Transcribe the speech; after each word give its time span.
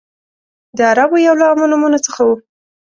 د 0.77 0.79
عربو 0.91 1.17
یو 1.27 1.35
له 1.39 1.45
عامو 1.49 1.65
نومونو 1.71 1.99
څخه 2.05 2.21
و. 2.27 2.29